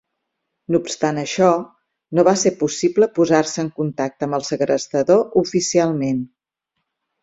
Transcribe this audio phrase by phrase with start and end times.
[0.75, 1.49] No obstant això,
[2.21, 6.31] no va ser possible posar-se en contacte amb el segrestador oficialment.